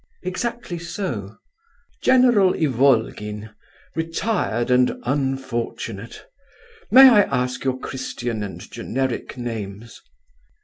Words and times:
"Exactly 0.23 0.79
so." 0.79 1.37
"General 2.01 2.55
Ivolgin—retired 2.55 4.71
and 4.71 4.97
unfortunate. 5.03 6.25
May 6.89 7.07
I 7.07 7.21
ask 7.25 7.63
your 7.63 7.77
Christian 7.77 8.41
and 8.41 8.59
generic 8.71 9.37
names?" 9.37 10.01